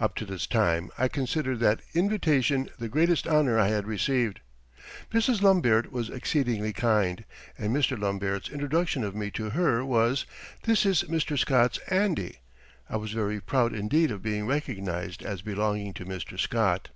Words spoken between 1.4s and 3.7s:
that invitation the greatest honor I